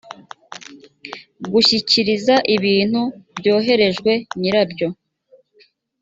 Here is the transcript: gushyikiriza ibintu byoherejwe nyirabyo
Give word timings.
gushyikiriza 1.51 2.35
ibintu 2.55 3.01
byoherejwe 3.37 4.11
nyirabyo 4.39 4.87